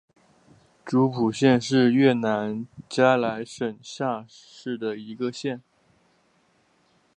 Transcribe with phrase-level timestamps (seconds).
[0.83, 5.61] 诸蒲县是越南嘉莱省下辖的一个县。